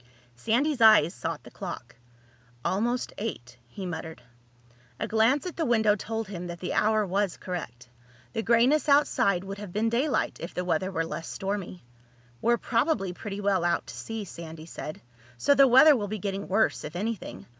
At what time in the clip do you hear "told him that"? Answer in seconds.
5.95-6.59